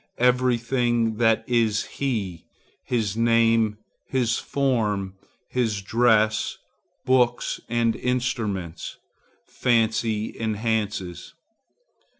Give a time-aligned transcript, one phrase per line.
[0.17, 3.77] Every thing that is his,—his name,
[4.07, 5.13] his form,
[5.47, 6.57] his dress,
[7.05, 11.35] books and instruments,—fancy enhances.